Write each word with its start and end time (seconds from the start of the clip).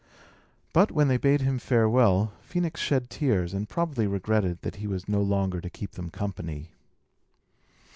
But, 0.73 0.89
when 0.91 1.09
they 1.09 1.17
bade 1.17 1.41
him 1.41 1.59
farewell, 1.59 2.33
Phœnix 2.43 2.77
shed 2.77 3.11
tears, 3.11 3.53
and 3.53 3.69
probably 3.69 4.07
regretted 4.07 4.63
that 4.63 4.77
he 4.77 4.87
was 4.87 5.07
no 5.07 5.21
longer 5.21 5.61
to 5.61 5.69
keep 5.69 5.91
them 5.91 6.09
company. 6.09 6.71